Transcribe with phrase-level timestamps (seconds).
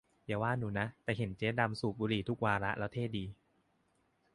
[0.25, 3.25] อย่าว่าหนูนะ แต่เห็นเจ๊ดำสูบบุหรี่ทุกวาระแล้วเท่ดี!